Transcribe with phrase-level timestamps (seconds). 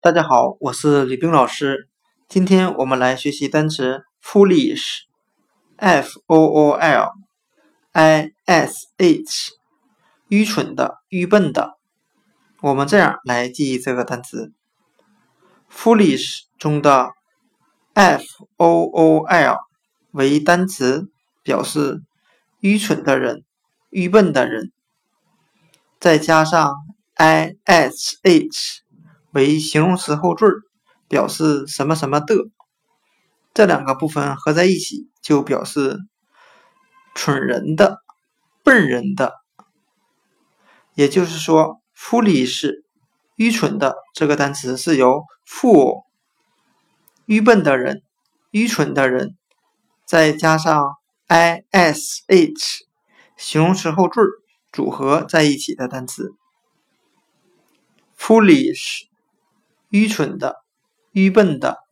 [0.00, 1.88] 大家好，我是李冰老师。
[2.28, 7.12] 今天我们来学习单词 foolish，f o o l
[7.90, 9.54] i s h，
[10.28, 11.76] 愚蠢的、愚笨的。
[12.60, 14.52] 我们这样来记忆这个单词
[15.68, 17.10] ：foolish 中的
[17.92, 18.22] f
[18.56, 19.56] o o l
[20.12, 21.10] 为单词，
[21.42, 22.04] 表示
[22.60, 23.42] 愚蠢的人、
[23.90, 24.70] 愚笨的人，
[25.98, 26.72] 再加上
[27.14, 28.84] i s h。
[29.38, 30.46] 为形容词后缀，
[31.06, 32.34] 表示什么什么的。
[33.54, 35.96] 这两个部分合在一起，就表示
[37.14, 38.02] 蠢人的、
[38.64, 39.34] 笨人的。
[40.94, 42.82] 也就是说，foolish
[43.36, 46.02] 愚蠢的这个单词是由 fool
[47.24, 48.02] 愚笨的人、
[48.50, 49.36] 愚蠢的人，
[50.04, 50.96] 再加上
[51.28, 52.86] i s h
[53.36, 54.20] 形容词后缀
[54.72, 56.34] 组合在一起的单词
[58.18, 59.07] ，foolish。
[59.90, 60.62] 愚蠢的，
[61.12, 61.87] 愚笨的。